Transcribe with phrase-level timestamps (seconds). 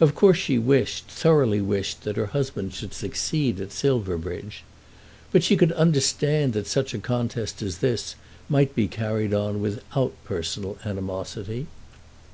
[0.00, 4.62] Of course she wished, thoroughly wished, that her husband should succeed at Silverbridge.
[5.32, 8.14] But she could understand that such a contest as this
[8.48, 11.66] might be carried on without personal animosity.